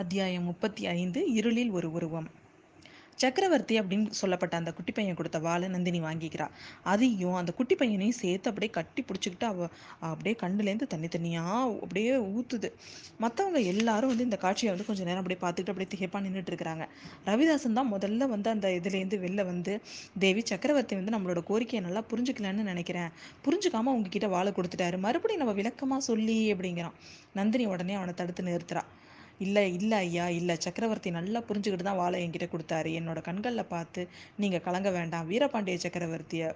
அத்தியாயம் 0.00 0.44
முப்பத்தி 0.44 0.86
ஐந்து 0.86 1.20
இருளில் 1.32 1.70
ஒரு 1.70 1.92
உருவம். 1.92 2.26
சக்கரவர்த்தி 3.14 3.80
அப்படின்னு 3.80 4.10
சொல்லப்பட்ட 4.10 4.54
அந்த 4.56 4.72
குட்டி 4.72 4.92
பையன் 4.92 5.16
கொடுத்த 5.16 5.38
வாழை 5.38 5.68
நந்தினி 5.68 6.00
வாங்கிக்கிறா. 6.00 6.46
அதையும் 6.82 7.34
அந்த 7.34 7.52
குட்டி 7.52 7.74
பையனையும் 7.74 8.18
சேர்த்து 8.18 8.50
அப்படியே 8.50 8.72
கட்டி 8.72 9.04
பிடிச்சிக்கிட்டு 9.08 9.44
அவ 9.44 9.68
அப்படியே 9.98 10.34
கண்ணுலேருந்து 10.42 10.86
தண்ணி 10.92 11.08
தண்ணியாக 11.16 11.80
அப்படியே 11.82 12.12
ஊற்றுது 12.16 12.68
மற்றவங்க 13.24 13.62
எல்லாரும் 13.64 14.08
வந்து 14.08 14.24
இந்த 14.24 14.36
காட்சியை 14.36 14.74
வந்து 14.74 14.86
கொஞ்சம் 14.86 15.06
நேரம் 15.06 15.22
அப்படியே 15.22 15.40
பார்த்துக்கிட்டு 15.42 15.74
அப்படியே 15.74 15.90
திகைப்பாக 15.94 16.22
நின்றுட்டு 16.26 16.52
இருக்கிறாங்க. 16.52 16.86
ரவிதாசன் 17.26 17.78
தான் 17.80 17.92
முதல்ல 17.94 18.28
வந்து 18.34 18.50
அந்த 18.50 18.68
இதுலேருந்து 18.68 19.18
வெளில 19.24 19.44
வந்து 19.44 19.74
தேவி 20.18 20.44
சக்கரவர்த்தி 20.44 21.00
வந்து 21.00 21.16
நம்மளோட 21.16 21.42
கோரிக்கையை 21.50 21.82
நல்லா 21.88 22.04
புரிஞ்சுக்கலன்னு 22.12 22.68
நினைக்கிறேன். 22.72 23.10
புரிஞ்சுக்காம 23.46 23.96
உங்ககிட்ட 23.96 24.28
வாழை 24.36 24.52
கொடுத்துட்டாரு. 24.52 24.98
மறுபடியும் 24.98 25.44
நம்ம 25.44 25.56
விளக்கமாக 25.60 26.00
சொல்லி 26.00 26.38
அப்படிங்கிறான். 26.52 26.96
நந்தினி 27.34 27.66
உடனே 27.66 27.94
அவனை 27.94 28.14
தடுத்து 28.14 28.48
நிறுத்துறா. 28.50 28.84
இல்லை 29.38 29.64
இல்லை 29.78 29.98
ஐயா 30.06 30.26
இல்லை. 30.40 30.54
சக்கரவர்த்தி 30.66 31.10
நல்லா 31.18 31.40
புரிஞ்சுக்கிட்டு 31.48 31.86
தான் 31.88 32.00
வாழை 32.02 32.18
என்கிட்ட 32.24 32.46
கொடுத்தாரு. 32.54 32.90
என்னோட 33.00 33.20
கண்களில் 33.28 33.70
பார்த்து 33.74 34.02
நீங்கள் 34.42 34.64
கலங்க 34.66 34.90
வேண்டாம். 34.90 35.26
வீரபாண்டிய 35.32 35.78
சக்கரவர்த்தியை 35.84 36.48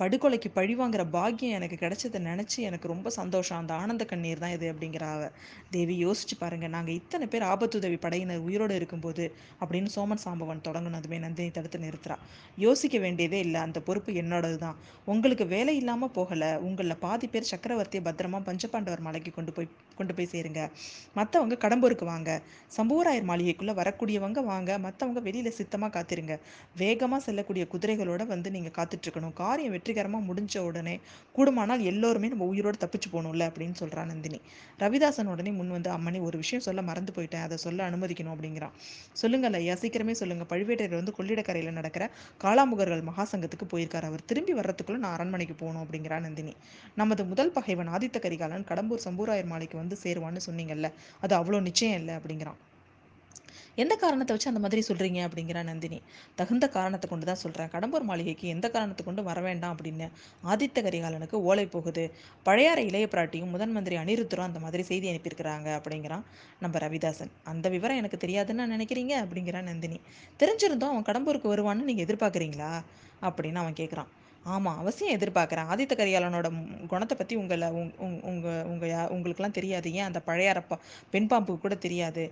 படுகொலைக்கு 0.00 0.48
பழி 0.54 0.74
வாங்குற 0.78 1.02
பாக்கியம் 1.16 1.56
எனக்கு 1.56 1.76
கிடைச்சதை 1.82 2.18
நினச்சி 2.28 2.58
எனக்கு 2.68 2.86
ரொம்ப 2.92 3.08
சந்தோஷம். 3.16 3.58
அந்த 3.62 3.72
ஆனந்த 3.82 4.04
கண்ணீர் 4.12 4.40
தான் 4.44 4.54
இது 4.54 4.66
அப்படிங்கிற 4.72 5.04
அவ 5.16 5.28
தேவி 5.74 5.94
யோசிச்சு 6.04 6.36
பாருங்க 6.40 6.66
நாங்கள் 6.74 6.96
இத்தனை 7.00 7.26
பேர் 7.32 7.44
ஆபத்துதவி 7.50 7.98
படையினர் 8.04 8.42
உயிரோடு 8.46 8.74
இருக்கும்போது 8.80 9.24
அப்படின்னு 9.60 9.90
சோமன் 9.96 10.22
சாம்பவன் 10.24 10.62
தொடங்கினதுமே 10.68 11.18
நந்தினி 11.24 11.52
தடுத்து 11.58 11.78
நிறுத்துறா. 11.84 12.16
யோசிக்க 12.64 12.98
வேண்டியதே 13.04 13.38
இல்லை 13.46 13.60
அந்த 13.66 13.80
பொறுப்பு 13.88 14.12
என்னோடது 14.22 14.58
தான். 14.64 14.76
உங்களுக்கு 15.12 15.46
வேலை 15.54 15.74
இல்லாமல் 15.82 16.12
போகலை 16.18 16.50
உங்களில் 16.68 17.00
பாதி 17.04 17.28
பேர் 17.34 17.50
சக்கரவர்த்தியை 17.52 18.02
பத்திரமா 18.08 18.40
பஞ்சபாண்டவர் 18.48 19.04
மலைக்கு 19.08 19.32
கொண்டு 19.38 19.54
போய் 19.58 19.70
கொண்டு 20.00 20.12
போய் 20.18 20.30
சேருங்க. 20.34 20.60
மற்றவங்க 21.20 21.58
கடம்பூருக்கு 21.66 22.08
வாங்க. 22.12 22.30
சம்பூராயர் 22.78 23.30
மாளிகைக்குள்ளே 23.32 23.76
வரக்கூடியவங்க 23.82 24.40
வாங்க 24.52 24.78
மற்றவங்க 24.88 25.22
வெளியில் 25.28 25.56
சித்தமாக 25.60 25.92
காத்திருங்க. 25.98 26.36
வேகமாக 26.82 27.22
செல்லக்கூடிய 27.28 27.66
குதிரைகளோட 27.76 28.22
வந்து 28.34 28.50
நீங்கள் 28.58 28.76
காத்துட்ருக்கணும் 28.80 29.38
காரியம் 29.44 29.82
வெற்றிகரமாக 29.84 30.24
முடிஞ்ச 30.28 30.58
உடனே 30.58 30.92
கூடுமானால் 31.36 31.82
எல்லோருமே 31.90 32.28
நம்ம 32.28 32.44
உயிரோடு 32.52 32.78
தப்பிச்சு 32.84 33.08
போகணும்ல 33.12 33.44
அப்படின்னு 33.48 33.76
சொல்கிறா 33.80 34.02
நந்தினி. 34.10 34.38
ரவிதாசன் 34.78 35.30
உடனே 35.32 35.50
முன் 35.50 35.72
வந்து 35.76 35.90
அம்மனி 35.90 36.20
ஒரு 36.20 36.36
விஷயம் 36.38 36.64
சொல்ல 36.66 36.82
மறந்து 36.82 37.12
போயிட்டேன். 37.16 37.44
அதை 37.46 37.56
சொல்ல 37.56 37.88
அனுமதிக்கணும் 37.90 38.34
அப்படிங்கிறான். 38.34 38.74
சொல்லுங்கள் 39.12 39.52
ஐயா 39.52 39.74
சீக்கிரமே 39.74 40.14
சொல்லுங்கள் 40.20 40.50
பழுவேட்டையர் 40.52 40.98
வந்து 41.00 41.14
கொள்ளிடக்கரையில் 41.18 41.78
நடக்கிற 41.80 42.06
காளாமுகர்கள் 42.44 43.06
மகாசங்கத்துக்கு 43.10 43.68
போயிருக்கார். 43.74 44.08
அவர் 44.10 44.24
திரும்பி 44.24 44.54
வர்றதுக்குள்ள 44.54 45.00
நான் 45.04 45.16
அரண்மனைக்கு 45.18 45.54
போகணும் 45.54 45.84
அப்படிங்கிறா 45.84 46.20
நந்தினி. 46.20 46.54
நமது 46.94 47.24
முதல் 47.24 47.56
பகைவன் 47.58 47.92
ஆதித்த 47.98 48.20
கரிகாலன் 48.26 48.68
கடம்பூர் 48.70 49.06
சம்பூராயர் 49.08 49.52
மாலைக்கு 49.54 49.76
வந்து 49.76 49.98
சேருவான்னு 50.04 50.46
சொன்னீங்கல்ல. 50.50 50.90
அது 51.20 51.36
அவ்வளோ 51.40 51.60
நிச்சயம் 51.70 52.00
இல்லை 52.00 52.14
அப்படிங்கிறான். 52.14 52.60
எந்த 53.82 53.94
காரணத்தை 54.02 54.32
வச்சு 54.34 54.50
அந்த 54.50 54.60
மாதிரி 54.64 54.82
சொல்கிறீங்க 54.88 55.20
அப்படிங்கிற 55.26 55.58
நந்தினி. 55.70 55.98
தகுந்த 56.40 56.66
காரணத்தை 56.76 57.08
கொண்டு 57.12 57.26
தான் 57.30 57.40
சொல்கிறேன் 57.42 57.70
கடம்பூர் 57.74 58.06
மாளிகைக்கு 58.10 58.46
எந்த 58.54 58.66
காரணத்தை 58.76 59.04
கொண்டு 59.08 59.22
வர 59.28 59.40
வேண்டாம் 59.46 59.74
அப்படின்னு 59.76 60.08
ஆதித்த 60.52 60.84
கரிகாலனுக்கு 60.86 61.38
ஓலை 61.50 61.66
போகுது. 61.74 62.04
பழையாற 62.48 62.78
இளைய 62.90 63.06
பிராட்டியும் 63.14 63.52
முதன் 63.54 63.74
மந்திரி 63.76 63.98
அனிருத்தரும் 64.02 64.48
அந்த 64.48 64.60
மாதிரி 64.64 64.84
செய்தி 64.90 65.08
அனுப்பியிருக்கிறாங்க 65.12 65.70
அப்படிங்கிறான் 65.78 66.24
நம்ம 66.64 66.78
ரவிதாசன். 66.86 67.32
அந்த 67.52 67.66
விவரம் 67.76 68.00
எனக்கு 68.02 68.18
தெரியாதுன்னு 68.26 68.72
நினைக்கிறீங்க? 68.74 69.14
அப்படிங்கிறான் 69.24 69.68
நந்தினி. 69.70 69.98
தெரிஞ்சிருந்தோம் 70.42 70.92
அவன் 70.94 71.08
கடம்பூருக்கு 71.10 71.52
வருவான்னு 71.54 71.88
நீங்கள் 71.90 72.06
எதிர்பார்க்குறீங்களா? 72.08 72.72
அப்படின்னு 73.28 73.62
அவன் 73.64 73.80
கேட்குறான் 73.80 74.10
ஆமாம் 74.54 74.78
அவசியம் 74.80 75.14
எதிர்பார்க்குறேன். 75.18 75.68
ஆதித்த 75.72 75.94
கரிகாலனோட 75.98 76.48
குணத்தை 76.92 77.14
பற்றி 77.16 77.34
உங்களை 77.42 77.68
உங் 77.80 77.92
உங்கள் 78.30 78.64
உங்கள் 78.70 79.10
உங்களுக்கெல்லாம் 79.14 79.58
தெரியாது. 79.58 79.88
ஏன் 79.98 80.08
அந்த 80.08 80.20
பழையாரப்பா 80.26 80.76
பெண் 81.12 81.28
பாம்புக்கு 81.30 81.64
கூட 81.64 81.76
தெரியாது? 81.86 82.24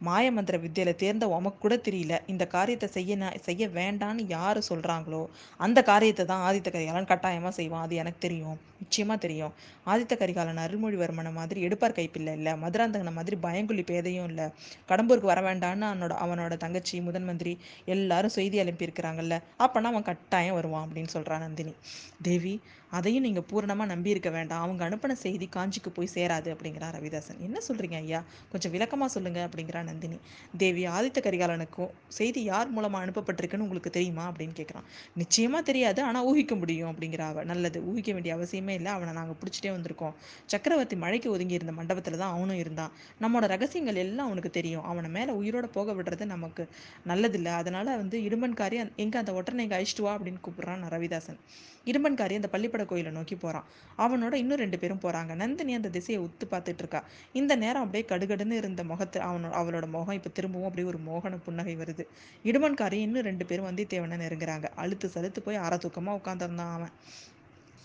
மாயமந்திர 0.00 0.56
வித்தியில் 0.60 0.98
தேர்ந்த 1.02 1.24
உமக்கு 1.36 1.58
கூட 1.58 1.74
தெரியல. 1.88 2.14
இந்த 2.32 2.44
காரியத்தை 2.46 2.88
செய்ய 2.96 3.30
செய்ய 3.48 3.68
வேண்டான்னு 3.78 4.22
யார் 4.36 4.58
சொல்கிறாங்களோ 4.68 5.22
அந்த 5.60 5.78
காரியத்தை 5.82 6.24
தான் 6.26 6.44
ஆதித்த 6.48 6.70
கரிகாலன் 6.70 7.10
கட்டாயமாக 7.12 7.54
செய்வான். 7.58 7.84
அது 7.86 7.94
எனக்கு 8.02 8.20
தெரியும். 8.26 8.58
நிச்சயமாக 8.80 9.18
தெரியும். 9.26 9.52
ஆதித்த 9.92 10.14
கரிகாலன் 10.22 10.62
அருள்மொழிவர்மனை 10.64 11.32
மாதிரி 11.32 11.60
எடுப்பார் 11.66 11.96
கைப்பில்லை 11.98 12.32
இல்லை. 12.38 12.52
மதுராந்தகனை 12.64 13.12
மாதிரி 13.18 13.36
பயங்குள்ளி 13.46 13.84
பேதையும் 13.90 14.28
இல்லை. 14.30 14.46
கடம்பூருக்கு 14.90 15.32
வர 15.32 15.42
வேண்டான்னு 15.48 15.86
அவனோட 15.90 16.14
அவனோட 16.24 16.56
தங்கச்சி 16.64 17.00
முதன் 17.00 17.28
மந்திரி 17.30 17.54
எல்லாரும் 17.94 18.36
செய்தி 18.38 18.58
அனுப்பியிருக்கிறாங்கல்ல. 18.64 19.36
அப்போனா 19.64 19.92
அவன் 19.94 20.08
கட்டாயம் 20.10 20.58
வருவான் 20.60 20.86
அப்படின்னு 20.86 21.14
சொல்கிறான் 21.16 21.44
நந்தினி. 21.46 21.74
தேவி 22.22 22.54
அதையும் 22.96 23.24
நீங்கள் 23.26 23.46
பூரணமாக 23.50 23.92
நம்பியிருக்க 23.92 24.30
வேண்டாம். 24.36 24.62
அவங்க 24.64 24.82
அனுப்பின 24.88 25.16
செய்தி 25.24 25.48
காஞ்சிக்கு 25.56 25.90
போய் 25.96 26.14
சேராது 26.14 26.48
அப்படிங்கிறான் 26.54 26.94
ரவிதாசன். 26.96 27.40
என்ன 27.46 27.58
சொல்கிறீங்க 27.68 27.96
ஐயா? 28.04 28.20
கொஞ்சம் 28.52 28.72
விளக்கமாக 28.74 29.10
சொல்லுங்கள் 29.16 29.46
அப்படிங்கிறான் 29.48 29.85
நந்தினி. 29.86 30.18
தேவி 30.56 30.82
ஆதித்த 30.88 31.20
கரிகாலனுக்கும் 31.20 31.90
செய்தி 32.08 32.42
யார் 32.42 32.70
மூலமாக 32.70 33.02
அனுப்பப்பட்டிருக்குன்னு 33.04 33.66
உங்களுக்கு 33.66 33.90
தெரியுமா? 33.90 34.24
அப்படின்னு 34.30 34.54
கேட்குறான் 34.58 34.86
நிச்சயமாக 35.14 35.62
தெரியாது. 35.62 36.02
ஆனால் 36.02 36.26
ஊகிக்க 36.30 36.54
முடியும் 36.56 36.90
அப்படிங்கிற 36.92 37.24
அவ. 37.28 37.44
நல்லது. 37.44 37.80
ஊகிக்க 37.90 38.12
வேண்டிய 38.12 38.34
அவசியமே 38.36 38.74
இல்லை. 38.78 38.92
அவனை 38.92 39.14
நாங்கள் 39.14 39.38
பிடிச்சிட்டே 39.40 39.72
வந்திருக்கோம். 39.76 40.14
சக்கரவர்த்தி 40.46 40.96
மழைக்கு 40.96 41.30
ஒதுங்கி 41.30 41.58
இருந்த 41.58 41.72
மண்டபத்தில் 41.72 42.20
தான் 42.22 42.34
அவனும் 42.36 42.56
இருந்தான். 42.56 42.92
நம்மளோட 43.20 43.46
ரகசியங்கள் 43.54 44.02
எல்லாம் 44.04 44.26
அவனுக்கு 44.26 44.50
தெரியும். 44.50 44.84
அவனை 44.84 45.10
மேலே 45.10 45.32
உயிரோட 45.32 45.66
போக 45.76 45.92
விடுறது 45.92 46.26
நமக்கு 46.26 46.62
நல்லதில்லை. 47.06 47.54
அதனால் 47.60 47.92
வந்து 47.96 48.18
இடும்பன்காரி 48.28 48.76
எங்கே 48.96 49.18
அந்த 49.18 49.32
ஒற்றனை 49.32 49.64
எங்கே 49.66 49.78
அழிச்சிட்டு 49.78 50.06
வா 50.06 50.12
அப்படின்னு 50.16 50.42
கூப்பிட்றான் 50.46 50.84
ரவிதாசன். 50.94 51.38
இடும்பன்காரி 51.86 52.34
அந்த 52.34 52.48
பள்ளிப்பட 52.52 52.84
கோயிலை 52.84 53.10
நோக்கி 53.12 53.36
போகிறான் 53.36 53.66
அவனோட 53.98 54.34
இன்னும் 54.34 54.60
ரெண்டு 54.62 54.78
பேரும் 54.78 55.02
போகிறாங்க 55.02 55.32
நந்தினி 55.34 55.72
அந்த 55.74 55.88
திசையை 55.88 56.18
உத்து 56.24 56.44
பார்த்துட்டு 56.50 56.82
இருக்கா. 56.84 57.00
இந்த 57.32 57.52
நேரம் 57.56 57.84
அப்படியே 57.84 58.04
கடுகடுன்னு 58.08 58.56
இருந்த 58.62 58.84
முகத்தை 58.84 59.20
அவனோட 59.22 59.52
அவளோட 59.60 59.75
முகம் 59.84 60.14
இப்போ 60.14 60.30
திரும்பவும் 60.30 60.68
அப்படியே 60.68 60.94
ஒரு 60.94 60.98
மோகன 61.06 61.38
புன்னகை 61.44 61.76
வருது. 61.76 62.06
இடுமன்காரி 62.44 62.92
இன்னும் 62.92 63.22
ரெண்டு 63.22 63.46
பேரும் 63.46 63.66
வந்தியத்தேவனை 63.66 64.18
நெருங்குறாங்க. 64.18 64.64
அழுத்து 64.74 65.10
சலுத்து 65.14 65.40
போய் 65.44 65.56
அரை 65.56 65.78
தூக்கமாக 65.78 66.20
உட்காந்துருந்தான் 66.24 66.72
அவன். 66.72 66.90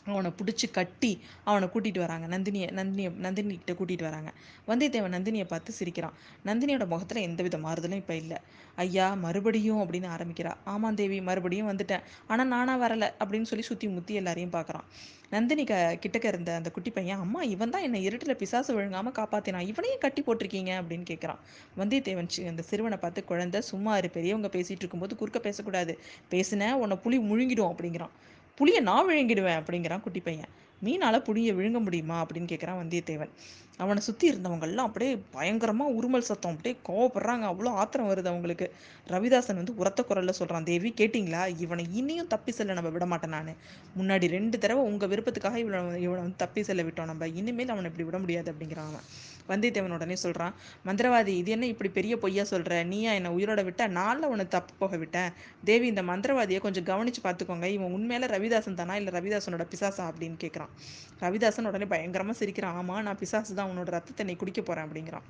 அவனை 0.05 0.29
பிடிச்சி 0.39 0.67
கட்டி 0.71 1.11
அவனை 1.49 1.67
கூட்டிகிட்டு 1.73 2.01
வராங்க. 2.05 2.25
நந்தினியை 2.35 2.67
நந்தினியை 2.79 3.11
நந்தினிகிட்ட 3.25 3.73
கூட்டிகிட்டு 3.79 4.07
வராங்க. 4.09 4.29
வந்தியத்தேவன் 4.69 5.15
நந்தினியை 5.17 5.45
பார்த்து 5.53 5.77
சிரிக்கிறான். 5.79 6.15
நந்தினியோட 6.49 6.85
முகத்தில் 6.93 7.25
எந்த 7.27 7.41
வித 7.47 7.57
மாறுதலும் 7.65 8.01
இப்போ 8.03 8.15
இல்லை. 8.15 8.37
ஐயா 8.83 9.07
மறுபடியும் 9.25 9.81
அப்படின்னு 9.83 10.09
ஆரம்பிக்கிறா. 10.15 10.51
ஆமாம் 10.73 10.97
தேவி 11.01 11.17
மறுபடியும் 11.29 11.69
வந்துட்டேன். 11.71 12.05
ஆனால் 12.31 12.49
நானாக 12.53 12.79
வரலை 12.85 13.09
அப்படின்னு 13.21 13.49
சொல்லி 13.51 13.65
சுற்றி 13.69 13.87
முற்றி 13.95 14.13
எல்லாரையும் 14.21 14.55
பார்க்குறான் 14.57 14.87
நந்தினி 15.35 15.63
க 15.69 15.75
கிட்டக்க 16.03 16.25
இருந்த 16.31 16.51
அந்த 16.59 16.69
குட்டி 16.75 16.91
பையன் 16.95 17.21
அம்மா 17.25 17.41
இவன் 17.51 17.71
தான் 17.73 17.85
என்னை 17.87 17.99
இருட்டில் 18.07 18.37
பிசாசு 18.41 18.71
விழுங்காமல் 18.77 19.15
காப்பாற்றினான் 19.19 19.67
இவனையும் 19.71 20.01
கட்டி 20.05 20.21
போட்டிருக்கீங்க? 20.27 20.71
அப்படின்னு 20.81 21.05
கேட்குறான் 21.11 21.39
வந்தியத்தேவன் 21.81 22.29
அந்த 22.51 22.63
சிறுவனை 22.69 22.97
பார்த்து 23.03 23.21
குழந்தை 23.29 23.61
சும்மா 23.69 23.93
இரு 24.01 24.09
பெரியவங்க 24.17 24.49
பேசிகிட்டு 24.57 24.83
இருக்கும்போது 24.85 25.15
குறுக்க 25.21 25.41
பேசக்கூடாது. 25.47 25.95
பேசினேன் 26.33 26.75
உன்னை 26.83 26.97
புலி 27.05 27.19
முழுங்கிடும் 27.29 27.71
அப்படிங்கிறான். 27.71 28.13
புளியை 28.61 28.79
நான் 28.79 29.07
விழுங்கிடுவேன் 29.09 29.59
அப்படிங்கிறான் 29.61 30.01
குட்டி 30.01 30.19
பையன். 30.19 30.51
மீனால் 30.85 31.25
புளியை 31.25 31.51
விழுங்க 31.57 31.79
முடியுமா 31.79 32.15
அப்படின்னு 32.21 32.49
கேட்குறான் 32.51 32.79
வந்தியத்தேவன். 32.81 33.33
அவனை 33.77 34.01
சுற்றி 34.01 34.25
இருந்தவங்கெல்லாம் 34.31 34.87
அப்படியே 34.89 35.11
பயங்கரமாக 35.35 35.93
உருமல் 35.97 36.25
சத்தம். 36.29 36.51
அப்படியே 36.51 36.75
கோவப்படுறாங்க. 36.89 37.45
அவ்வளோ 37.51 37.71
ஆத்திரம் 37.81 38.09
வருது 38.11 38.29
அவங்களுக்கு. 38.31 38.67
ரவிதாசன் 39.07 39.59
வந்து 39.61 39.75
உரத்த 39.75 40.03
குரலில் 40.03 40.37
சொல்கிறான் 40.39 40.63
தேவி 40.63 40.93
கேட்டிங்களா? 40.97 41.41
இவனை 41.57 41.85
இனியும் 41.91 42.27
தப்பி 42.27 42.51
செல்ல 42.51 42.73
நம்ம 42.73 42.89
விட 42.89 43.05
மாட்டேன் 43.05 43.29
நான். 43.29 43.53
முன்னாடி 43.99 44.27
ரெண்டு 44.27 44.57
தடவை 44.57 44.83
உங்கள் 44.83 45.11
விருப்பத்துக்காக 45.13 45.57
இவனை 45.57 45.79
இவனை 46.05 46.21
வந்து 46.21 46.35
தப்பி 46.35 46.63
செல்ல 46.63 46.83
விட்டோம். 46.83 47.05
நம்ம 47.05 47.27
இனிமேல் 47.27 47.73
அவனை 47.75 47.89
இப்படி 47.91 48.07
விட 48.09 48.19
முடியாது 48.19 48.53
அப்படிங்கிறான் 48.53 48.91
அவன். 48.93 49.07
வந்தியத்தேவன் 49.51 49.95
உடனே 49.97 50.15
சொல்கிறான் 50.15 50.53
மந்திரவாதி 50.85 51.33
இது 51.41 51.51
என்ன 51.51 51.65
இப்படி 51.65 51.89
பெரிய 51.89 52.17
பொய்யா 52.17 52.43
சொல்கிற 52.43 52.83
நீயா 52.83 53.11
என்னை 53.11 53.31
உயிரோட 53.31 53.63
விட்ட? 53.63 53.87
நாளில் 53.87 54.29
உன்னை 54.33 54.47
தப்பு 54.47 54.73
போக 54.77 54.97
விட்டேன். 54.97 55.31
தேவி 55.63 55.87
இந்த 55.87 56.01
மந்திரவாதியை 56.01 56.59
கொஞ்சம் 56.59 56.83
கவனித்து 56.83 57.21
பார்த்துக்கோங்க 57.23 57.69
இவன் 57.77 57.93
உண்மையில 57.95 58.29
ரவிதாசன் 58.35 58.79
தானா? 58.81 58.95
இல்லை 58.95 59.13
ரவிதாசனோட 59.19 59.65
பிசாசா? 59.75 60.03
அப்படின்னு 60.11 60.37
கேட்குறான் 60.43 60.73
ரவிதாசன் 61.19 61.69
உடனே 61.71 61.85
பயங்கரமாக 61.85 62.37
சிரிக்கிறான். 62.37 62.73
ஆமாம் 62.73 63.03
நான் 63.03 63.17
பிசாசு 63.17 63.55
தான். 63.55 63.69
உன்னோட 63.71 63.89
ரத்தத்தை 63.97 64.25
நீ 64.25 64.35
குடிக்க 64.35 64.61
போகிறேன் 64.61 64.89
அப்படிங்கிறான். 64.89 65.27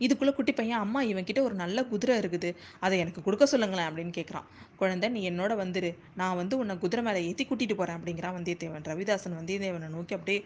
இதுக்குள்ளே 0.00 0.32
குட்டி 0.34 0.52
பையன் 0.52 0.78
அம்மா 0.78 1.02
இவன்கிட்ட 1.02 1.40
ஒரு 1.40 1.54
நல்ல 1.54 1.84
குதிரை 1.84 2.18
இருக்குது. 2.18 2.50
அதை 2.80 2.98
எனக்கு 2.98 3.22
கொடுக்க 3.22 3.46
சொல்லுங்களேன் 3.46 3.88
அப்படின்னு 3.90 4.14
கேட்குறான் 4.18 4.46
குழந்தை 4.76 5.08
நீ 5.08 5.30
என்னோட 5.30 5.52
வந்துரு. 5.62 5.92
நான் 6.14 6.36
வந்து 6.36 6.58
உன்னை 6.58 6.78
குதிரை 6.78 7.04
மேலே 7.04 7.22
ஏற்றி 7.28 7.44
கூட்டிகிட்டு 7.44 7.76
போகிறேன் 7.76 7.98
அப்படிங்கிறான் 7.98 8.36
வந்தியத்தேவன். 8.38 8.86
ரவிதாசன் 8.92 9.38
வந்தியத்தேவனை 9.40 9.88
நோக்கி 9.88 10.14
அப்படியே 10.14 10.40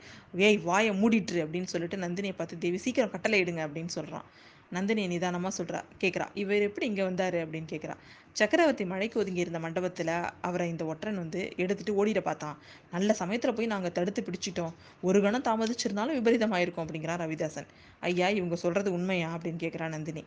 ஏய் 0.48 0.60
வாயை 0.68 0.92
மூடிட்டுரு 1.02 1.42
அப்படின்னு 1.46 1.72
சொல்லிட்டு 1.74 2.04
நந்தினியை 2.06 2.36
பார்த்து 2.36 2.62
தேவி 2.66 2.80
சீக்கிரம் 2.86 3.10
கட்டளை 3.10 3.38
இடுங்க 3.44 3.62
அப்படின்னு 3.68 3.92
சொல்கிறான் 3.98 4.28
நந்தினி 4.72 5.04
நிதானமாக 5.06 5.52
சொல்கிறா 5.58 5.78
கேட்குறா 6.02 6.26
இவர் 6.34 6.64
எப்படி 6.66 6.86
இங்கே 6.86 7.02
வந்தார்? 7.02 7.36
அப்படின்னு 7.44 7.68
கேட்குறா 7.72 7.94
சக்கரவர்த்தி 8.38 8.84
மழைக்கு 8.90 9.16
ஒதுங்கி 9.20 9.40
இருந்த 9.44 9.58
மண்டபத்தில் 9.64 10.10
அவரை 10.48 10.66
இந்த 10.72 10.84
ஒற்றன் 10.92 11.18
வந்து 11.22 11.40
எடுத்துட்டு 11.62 11.92
ஓடிட 12.00 12.20
பார்த்தான். 12.26 12.56
நல்ல 12.92 13.12
சமயத்தில் 13.20 13.54
போய் 13.56 13.70
நாங்கள் 13.72 13.94
தடுத்து 13.96 14.20
பிடிச்சிட்டோம். 14.26 14.74
ஒரு 15.08 15.18
கணம் 15.24 15.44
தாமதிச்சிருந்தாலும் 15.48 16.16
விபரீதமாயிருக்கும் 16.18 16.84
அப்படிங்கிறான் 16.84 17.20
ரவிதாசன். 17.24 17.68
ஐயா 18.08 18.28
இவங்க 18.38 18.56
சொல்கிறது 18.62 18.90
உண்மையா 18.96 19.30
அப்படின்னு 19.36 19.60
கேட்குறா 19.64 19.88
நந்தினி. 19.94 20.22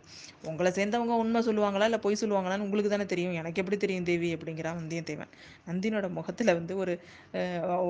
உங்களை 0.50 0.71
சேர்ந்தவங்க 0.77 1.15
உண்மை 1.23 1.41
சொல்லுவாங்களா 1.47 1.88
இல்லை 1.89 2.00
பொய் 2.05 2.19
சொல்லுவாங்களான்னு 2.21 2.65
உங்களுக்கு 2.67 2.91
தானே 2.95 3.05
தெரியும். 3.13 3.35
எனக்கு 3.41 3.61
எப்படி 3.63 3.79
தெரியும் 3.85 4.07
தேவி 4.11 4.29
அப்படிங்கிறான் 4.35 4.77
வந்தியத்தேவன். 4.81 5.31
நந்தினோட 5.69 6.09
முகத்தில் 6.17 6.53
வந்து 6.59 6.75
ஒரு 6.83 6.95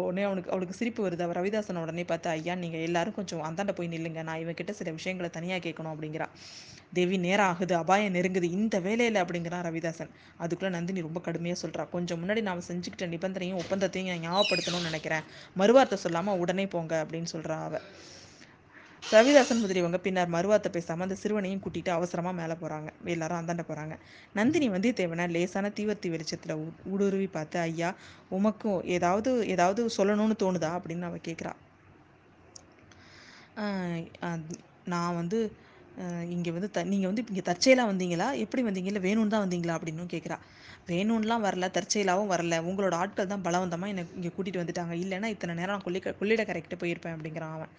உடனே 0.04 0.26
அவனுக்கு 0.30 0.52
அவளுக்கு 0.54 0.80
சிரிப்பு 0.82 1.02
வருது. 1.08 1.26
அவர் 1.28 1.40
ரவிதாசன் 1.42 1.82
உடனே 1.86 2.06
பார்த்து 2.14 2.30
ஐயா 2.36 2.56
நீங்கள் 2.64 2.86
எல்லாரும் 2.90 3.18
கொஞ்சம் 3.20 3.44
அந்தாண்ட 3.50 3.76
போய் 3.80 3.94
நில்லுங்க. 3.96 4.24
நான் 4.30 4.42
இவன்கிட்ட 4.46 4.74
சில 4.82 4.92
விஷயங்களை 5.00 5.32
தனியாக 5.40 5.62
கேட்கணும் 5.68 5.94
அப்படிங்கிறா. 5.96 6.30
தேவி 6.98 7.18
நேரம் 7.18 7.50
ஆகுது. 7.52 7.74
அபாயம் 7.76 8.16
நெருங்குது. 8.16 8.48
இந்த 8.58 8.76
வேலையில் 8.88 9.22
அப்படிங்கிறான் 9.22 9.64
ரவிதாசன். 9.68 10.03
அதுக்குள்ளே 10.38 10.74
நந்தினி 10.76 11.02
ரொம்ப 11.02 11.20
கடுமையாக 11.20 11.60
சொல்கிறா 11.62 11.84
கொஞ்சம் 11.90 12.22
முன்னாடி 12.22 12.42
நான் 12.42 12.68
செஞ்சுக்கிட்ட 12.70 13.08
நிபந்தனையும் 13.08 13.60
ஒப்பந்தத்தையும் 13.62 14.10
நான் 14.12 14.26
ஞாபகப்படுத்தணும்னு 14.28 14.90
நினைக்கிறேன். 14.90 15.26
மறுவார்த்தை 15.58 16.00
சொல்லாமல் 16.06 16.42
உடனே 16.44 16.66
போங்க 16.68 16.94
அப்படின்னு 17.04 17.32
சொல்கிறா 17.34 17.58
அவ. 17.68 17.76
ரவிதாசன் 19.04 19.62
முதலியவங்க 19.62 19.98
பின்னர் 19.98 20.30
மறுவார்த்தை 20.30 20.70
பேசாமல் 20.72 21.06
அந்த 21.06 21.16
சிறுவனையும் 21.22 21.62
கூட்டிட்டு 21.64 21.92
அவசரமாக 21.96 22.36
மேலே 22.38 22.56
போகிறாங்க 22.62 22.90
எல்லாரும் 23.14 23.40
அந்தாண்ட 23.40 23.64
போகிறாங்க 23.68 23.96
நந்தினி 24.34 24.68
வந்தியத்தேவனை 24.70 25.26
லேசான 25.36 25.72
தீவர்த்தி 25.80 26.10
வெளிச்சத்தில் 26.10 26.56
ஊடுருவி 26.94 27.28
பார்த்து 27.30 27.60
ஐயா 27.60 27.90
உமக்கும் 28.32 28.80
ஏதாவது 28.96 29.32
ஏதாவது 29.56 29.84
சொல்லணும்னு 29.98 30.38
தோணுதா? 30.44 30.72
அப்படின்னு 30.78 31.10
அவ 31.10 31.20
கேட்குறா 31.28 31.54
நான் 34.94 35.16
வந்து 35.16 35.40
இங்கே 36.36 36.52
வந்து 36.56 36.70
த 36.76 36.84
நீங்கள் 36.92 37.10
வந்து 37.10 37.24
இங்கே 37.32 37.44
தற்செயலாக 37.50 37.90
வந்தீங்களா? 37.92 38.28
எப்படி 38.44 38.62
வந்தீங்க? 38.68 38.90
இல்லை 38.92 39.02
வேணும்னு 39.08 39.34
தான் 39.34 39.44
வந்தீங்களா? 39.46 39.74
அப்படின்னும் 39.80 40.12
கேட்குறா 40.14 40.38
வேணும்லாம் 40.90 41.44
வரல 41.48 41.66
தற்செயலாகவும் 41.76 42.32
வரல. 42.32 42.56
உங்களோட 42.70 42.96
ஆட்கள் 43.02 43.30
தான் 43.34 43.44
பலவந்தமாக 43.46 43.92
என்னை 43.92 44.04
இங்கே 44.18 44.32
கூட்டிகிட்டு 44.36 44.62
வந்துட்டாங்க. 44.62 44.94
இல்லைன்னா 45.04 45.28
இத்தனை 45.34 45.54
நேரம் 45.60 45.76
நான் 45.76 45.86
கொள்ளி 45.86 46.00
கொள்ளிட 46.22 46.44
கரெக்டாக 46.50 46.78
போயிருப்பேன் 46.82 47.14
அப்படிங்கிறான் 47.16 47.54
அவன். 47.58 47.72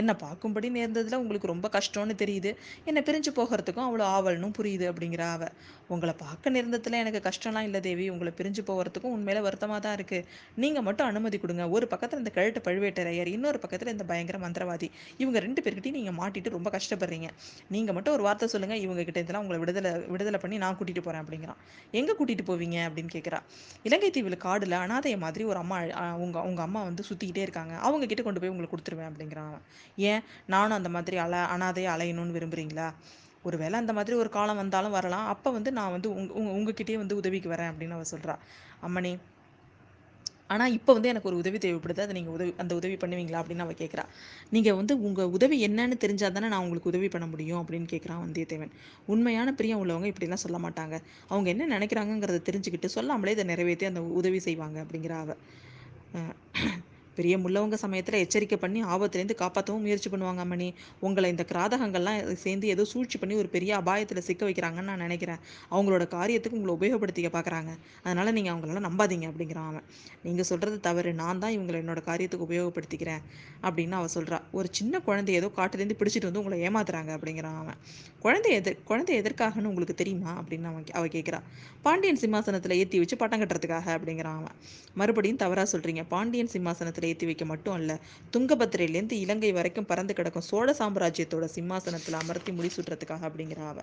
என்னை 0.00 0.14
பார்க்கும்படி 0.24 0.68
நேர்ந்ததில் 0.76 1.18
உங்களுக்கு 1.20 1.50
ரொம்ப 1.52 1.68
கஷ்டம்னு 1.76 2.14
தெரியுது. 2.22 2.50
என்னை 2.88 3.02
பிரிஞ்சு 3.08 3.30
போகிறதுக்கும் 3.38 3.86
அவ்வளோ 3.86 4.04
ஆவல்னும் 4.16 4.54
புரியுது 4.58 4.86
அப்படிங்கிறா 4.90 5.28
அவ. 5.36 5.46
உங்களை 5.94 6.14
பார்க்க 6.24 6.54
நேர்ந்ததில் 6.56 6.98
எனக்கு 7.02 7.20
கஷ்டம்லாம் 7.28 7.66
இல்லை 7.68 7.80
தேவி. 7.88 8.04
உங்களை 8.14 8.32
பிரிஞ்சு 8.40 8.64
போகிறதுக்கும் 8.68 9.14
உண்மையில 9.16 9.40
வருத்தமாக 9.46 9.80
தான் 9.86 9.96
இருக்குது 9.98 10.26
நீங்கள் 10.64 10.86
மட்டும் 10.88 11.08
அனுமதி 11.12 11.38
கொடுங்க. 11.44 11.64
ஒரு 11.76 11.88
பக்கத்தில் 11.94 12.22
இந்த 12.24 12.32
கழுட்டு 12.36 12.62
பழுவேட்டரையர் 12.68 13.32
இன்னொரு 13.36 13.60
பக்கத்தில் 13.64 13.92
இந்த 13.94 14.06
பயங்கர 14.12 14.38
மந்திரவாதி. 14.44 14.90
இவங்க 15.22 15.38
ரெண்டு 15.46 15.62
பேர்கிட்டையும் 15.64 15.98
நீங்கள் 16.00 16.18
மாட்டிட்டு 16.20 16.54
ரொம்ப 16.58 16.70
கஷ்டப்படுறீங்க. 16.76 17.30
நீங்கள் 17.68 17.94
மட்டும் 17.94 18.14
ஒரு 18.14 18.22
வார்த்தை 18.22 18.48
சொல்லுங்கள் 18.48 18.80
இவங்க 18.80 19.04
கிட்ட 19.04 19.20
இதெல்லாம் 19.20 19.44
உங்களை 19.44 19.58
விடுதலை 19.60 19.92
விடுதலை 20.06 20.40
பண்ணி 20.42 20.58
நான் 20.58 20.76
கூட்டிகிட்டு 20.78 21.04
போகிறேன் 21.06 21.22
அப்படிங்கிறான். 21.24 21.60
எங்கே 21.90 22.12
கூட்டிகிட்டு 22.18 22.46
போவீங்க? 22.50 22.78
அப்படின்னு 22.88 23.12
கேட்குறா 23.16 23.40
இலங்கை 23.82 24.10
தீவில் 24.10 24.38
காடில் 24.38 24.76
அனாதைய 24.82 25.18
மாதிரி 25.18 25.44
ஒரு 25.44 25.58
அம்மா 25.58 25.78
உங்கள் 26.16 26.42
உங்க 26.42 26.62
அம்மா 26.62 26.82
வந்து 26.82 27.04
சுற்றிக்கிட்டே 27.10 27.44
இருக்காங்க. 27.46 27.74
அவங்க 27.78 28.06
கிட்ட 28.06 28.22
கொண்டு 28.22 28.40
போய் 28.40 28.52
உங்களுக்கு 28.54 28.74
கொடுத்துருவேன் 28.74 29.10
அப்படிங்கிறான் 29.10 29.56
ஏன்? 30.10 30.22
நானும் 30.46 30.78
அந்த 30.80 30.88
மாதிரி 30.88 31.16
அல 31.16 31.42
அனாதையை 31.56 31.90
அலையணும்னு 31.96 32.36
விரும்புகிறீங்களா 32.38 32.88
ஒருவேளை 33.42 33.76
அந்த 33.78 33.92
மாதிரி 33.92 34.16
ஒரு 34.16 34.28
காலம் 34.28 34.56
வந்தாலும் 34.56 34.90
வரலாம். 34.90 35.26
அப்போ 35.26 35.50
வந்து 35.50 35.72
நான் 35.72 35.90
வந்து 35.90 36.08
உங்க 36.14 36.50
உங்ககிட்டயே 36.56 36.96
வந்து 36.96 37.16
உதவிக்கு 37.16 37.52
வரேன் 37.52 37.70
அப்படின்னு 37.72 37.90
அவ 37.90 38.06
சொல்கிறா 38.10 38.34
அம்மணி 38.82 39.12
ஆனால் 40.54 40.74
இப்போ 40.76 40.90
வந்து 40.96 41.10
எனக்கு 41.12 41.28
ஒரு 41.30 41.38
உதவி 41.42 41.58
தேவைப்படுது. 41.64 42.04
அதை 42.06 42.14
நீங்கள் 42.18 42.34
உதவி 42.36 42.52
அந்த 42.62 42.72
உதவி 42.80 42.96
பண்ணுவீங்களா 43.02 43.40
அப்படின்னு 43.42 43.64
அவள் 43.66 43.78
கேட்குறா 43.82 44.04
நீங்கள் 44.56 44.78
வந்து 44.80 44.94
உங்கள் 45.08 45.32
உதவி 45.36 45.58
என்னன்னு 45.66 45.98
தெரிஞ்சால் 46.04 46.34
தானே 46.36 46.50
நான் 46.54 46.64
உங்களுக்கு 46.66 46.92
உதவி 46.92 47.08
பண்ண 47.14 47.28
முடியும் 47.32 47.60
அப்படின்னு 47.62 47.88
கேட்குறான் 47.94 48.22
வந்தியத்தேவன். 48.24 48.72
உண்மையான 49.14 49.54
பிரியம் 49.60 49.82
உள்ளவங்க 49.84 50.10
இப்படிலாம் 50.12 50.44
சொல்ல 50.46 50.60
மாட்டாங்க. 50.66 50.96
அவங்க 51.32 51.48
என்ன 51.54 51.68
நினைக்கிறாங்கங்கிறத 51.76 52.42
தெரிஞ்சுக்கிட்டு 52.50 52.94
சொல்லாமலே 52.98 53.34
இதை 53.38 53.46
நிறைவேற்றி 53.52 53.90
அந்த 53.92 54.02
உதவி 54.20 54.40
செய்வாங்க 54.48 54.78
அப்படிங்கிற 54.86 55.16
அவள் 55.24 55.40
பிரியமுள்ளவங்க 57.16 57.76
சமயத்தில் 57.82 58.18
எச்சரிக்கை 58.24 58.56
பண்ணி 58.64 58.80
ஆபத்துலேருந்து 58.92 59.36
காப்பாற்றவும் 59.42 59.84
முயற்சி 59.86 60.08
பண்ணுவாங்க 60.12 60.40
அம்மணி. 60.44 60.68
உங்களை 61.06 61.28
இந்த 61.34 61.44
கிராதகங்கள்லாம் 61.50 62.18
சேர்ந்து 62.44 62.66
ஏதோ 62.74 62.84
சூழ்ச்சி 62.92 63.18
பண்ணி 63.22 63.34
ஒரு 63.42 63.48
பெரிய 63.54 63.72
அபாயத்தில் 63.80 64.20
சிக்க 64.28 64.42
வைக்கிறாங்கன்னு 64.48 64.90
நான் 64.92 65.04
நினைக்கிறேன். 65.06 65.40
அவங்களோட 65.74 66.04
காரியத்துக்கு 66.16 66.58
உங்களை 66.58 66.74
உபயோகப்படுத்திக்க 66.78 67.30
பார்க்குறாங்க 67.36 67.72
அதனால் 68.04 68.32
நீங்கள் 68.38 68.52
அவங்களெல்லாம் 68.54 68.86
நம்பாதீங்க 68.88 69.28
அப்படிங்கிறான் 69.32 69.68
அவன். 69.72 69.86
நீங்கள் 70.26 70.48
சொல்கிறது 70.50 70.78
தவறு. 70.88 71.12
நான் 71.22 71.42
தான் 71.44 71.54
இவங்களை 71.56 71.80
என்னோட 71.82 72.02
காரியத்துக்கு 72.10 72.46
உபயோகப்படுத்திக்கிறேன் 72.48 73.22
அப்படின்னு 73.66 73.96
அவள் 74.00 74.14
சொல்கிறா 74.16 74.40
ஒரு 74.58 74.70
சின்ன 74.80 75.00
குழந்தை 75.08 75.34
ஏதோ 75.40 75.50
காட்டுலேருந்து 75.58 75.98
பிடிச்சிட்டு 76.00 76.30
வந்து 76.30 76.42
உங்களை 76.42 76.58
ஏமாத்துறாங்க 76.68 77.12
அப்படிங்கிறான் 77.18 77.58
அவன். 77.62 77.78
குழந்தை 78.24 78.50
எதிர் 78.60 78.78
குழந்தை 78.88 79.12
எதற்காகன்னு 79.20 79.70
உங்களுக்கு 79.72 79.94
தெரியுமா 80.00 80.32
அப்படின்னு 80.40 80.68
அவன் 80.70 80.86
அவள் 80.98 81.14
கேட்குறா 81.16 81.38
பாண்டியன் 81.84 82.22
சிம்மாசனத்தில் 82.22 82.76
ஏற்றி 82.80 82.96
வச்சு 83.02 83.16
பட்டம் 83.20 83.42
கட்டுறதுக்காக 83.42 83.86
அப்படிங்கிறான் 83.96 84.38
அவன். 84.40 84.56
மறுபடியும் 85.00 85.38
தவறாக 85.42 85.68
சொல்கிறீங்க 85.74 86.02
பாண்டியன் 86.14 86.50
சிம்மாசனத்தில் 86.54 86.99
ஏற்றி 87.02 87.26
வைக்க 87.26 87.44
மட்டும் 87.44 87.74
அல்ல 87.74 88.00
துங்கபத்திரையிலேருந்து 88.36 89.12
இலங்கை 89.12 89.52
வரைக்கும் 89.52 89.86
பறந்து 89.86 90.14
கிடக்கும் 90.14 90.42
சோழ 90.42 90.76
சாம்ராஜ்யத்தோட 90.78 91.44
சிம்மாசனத்தில் 91.54 92.12
அமர்த்தி 92.12 92.52
முடிசூட்டுறதுக்காக 92.52 93.22
அப்படிங்கிற 93.22 93.66
அவ. 93.66 93.78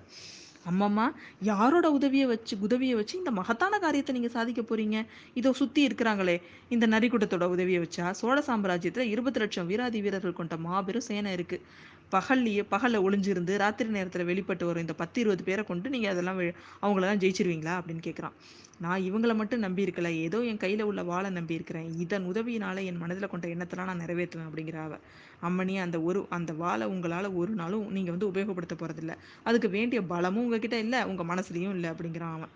அம்மம்மா 0.69 1.03
யாரோட 1.41 1.89
உதவியை 1.89 2.25
வச்சு 2.25 2.57
உதவியை 2.59 2.95
வச்சு 2.95 3.17
இந்த 3.17 3.31
மகத்தான 3.31 3.79
காரியத்தை 3.79 4.15
நீங்கள் 4.15 4.31
சாதிக்க 4.31 4.61
போறீங்க? 4.61 4.97
இதோ 5.33 5.53
சுற்றி 5.53 5.87
இருக்கிறாங்களே 5.87 6.35
இந்த 6.69 6.87
நரிக்கூட்டத்தோட 6.87 7.43
உதவியை 7.45 7.81
வச்சா 7.81 8.11
சோழ 8.11 8.43
சாம்ராஜ்யத்தில் 8.47 9.11
இருபத்தி 9.11 9.39
லட்சம் 9.39 9.67
வீராதி 9.67 10.01
வீரர்கள் 10.01 10.33
கொண்ட 10.33 10.57
மாபெரும் 10.57 11.01
சேனை 11.01 11.35
இருக்குது 11.35 11.63
பகல்லையே 12.11 12.63
பகலில் 12.69 13.03
ஒளிஞ்சிருந்து 13.05 13.57
ராத்திரி 13.57 13.89
நேரத்தில் 13.89 14.25
வெளிப்பட்டு 14.25 14.65
வரும் 14.65 14.81
இந்த 14.81 14.93
பத்து 14.93 15.21
இருபது 15.21 15.43
பேரை 15.43 15.63
கொண்டு 15.63 15.89
நீங்கள் 15.89 16.11
அதெல்லாம் 16.11 16.39
அவங்களெல்லாம் 16.81 17.21
ஜெயிச்சிருவீங்களா 17.23 17.73
அப்படின்னு 17.79 18.03
கேட்குறான். 18.07 18.35
நான் 18.79 19.01
இவங்கள 19.01 19.35
மட்டும் 19.35 19.59
நம்பி 19.59 19.85
இருக்கல 19.85 20.09
ஏதோ 20.17 20.43
என் 20.43 20.57
கையில் 20.57 20.81
உள்ள 20.81 21.03
வாழை 21.03 21.29
நம்பி 21.29 21.53
இருக்கிறேன். 21.53 21.99
இதன் 21.99 22.25
உதவியினால 22.33 22.83
என் 22.83 22.97
மனதில் 22.97 23.27
கொண்ட 23.27 23.47
எண்ணத்தெல்லாம் 23.47 23.85
நான் 23.85 23.99
நிறைவேற்றுவேன் 23.99 24.47
அப்படிங்கிற 24.49 24.77
அவ. 24.77 24.99
அம்மணி 25.41 25.81
அந்த 25.81 26.01
ஒரு 26.01 26.27
அந்த 26.29 26.53
வாழை 26.53 26.87
உங்களால் 26.87 27.33
ஒரு 27.33 27.53
நாளும் 27.53 27.91
நீங்கள் 27.91 28.15
வந்து 28.17 28.29
உபயோகப்படுத்த 28.31 28.75
போகிறதில்ல 28.77 29.15
அதுக்கு 29.43 29.69
வேண்டிய 29.69 30.01
பலமும் 30.01 30.43
உங்ககிட்ட 30.43 30.79
இல்லை 30.79 31.03
உங்கள் 31.03 31.25
மனசுலையும் 31.25 31.75
இல்லை 31.77 31.89
அப்படிங்கிறான் 31.89 32.35
அவன். 32.37 32.53